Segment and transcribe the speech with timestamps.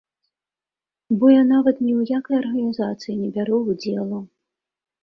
[1.17, 4.17] Бо я нават ні ў якой арганізацыі не бяру ўдзелу.